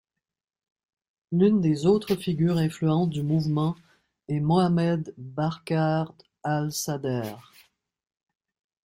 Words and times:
L'une 1.31 1.61
des 1.61 1.85
autres 1.85 2.15
figures 2.15 2.57
influentes 2.57 3.11
du 3.11 3.21
mouvement 3.21 3.75
est 4.29 4.39
Mohammed 4.39 5.13
Bakr 5.19 6.11
al-Sadr. 6.41 7.37